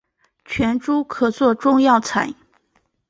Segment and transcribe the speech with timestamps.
[0.45, 2.33] 全株可做中药材。